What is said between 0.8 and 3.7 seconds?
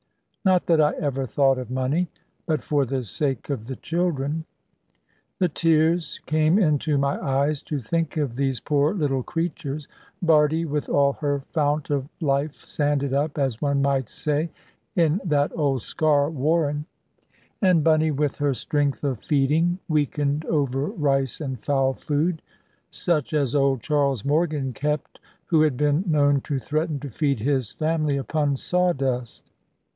I ever thought of money; but for the sake of